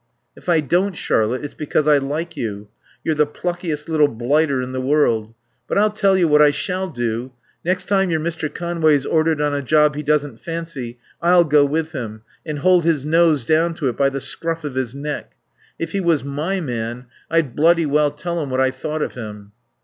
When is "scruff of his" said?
14.21-14.95